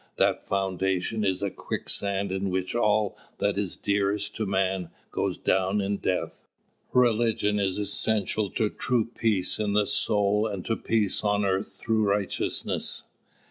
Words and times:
That 0.15 0.47
foundation 0.47 1.23
is 1.23 1.43
a 1.43 1.51
quicksand 1.51 2.31
in 2.31 2.49
which 2.49 2.73
all 2.73 3.15
that 3.37 3.55
is 3.55 3.75
dearest 3.75 4.35
to 4.37 4.47
man 4.47 4.89
goes 5.11 5.37
down 5.37 5.79
in 5.79 5.97
death. 5.97 6.41
Religion 6.91 7.59
is 7.59 7.77
essential 7.77 8.49
to 8.53 8.71
true 8.71 9.05
peace 9.05 9.59
in 9.59 9.73
the 9.73 9.85
soul 9.85 10.47
and 10.47 10.65
to 10.65 10.75
peace 10.75 11.23
on 11.23 11.45
earth 11.45 11.77
through 11.79 12.03
righteousness. 12.09 13.03